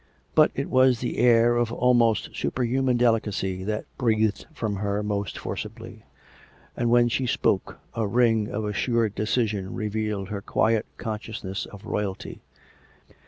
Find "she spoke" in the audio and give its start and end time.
7.07-7.77